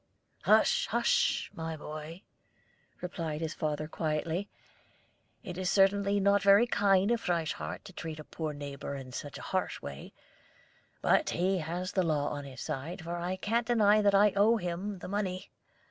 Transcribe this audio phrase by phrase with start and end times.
[0.45, 2.23] "Hush, hush, my boy!"
[3.01, 4.49] replied his father quietly.
[5.43, 9.37] "It is certainly not very kind of Frieshardt to treat a poor neighbor in such
[9.37, 10.11] a harsh way;
[11.03, 14.57] but he has the law on his side, for I can't deny that I owe
[14.57, 15.51] him the money.